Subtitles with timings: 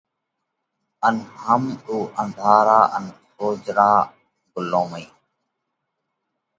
[1.07, 3.91] ان هم اُو انڌارا ان سوجھرا،
[4.51, 5.05] ڳُلومِي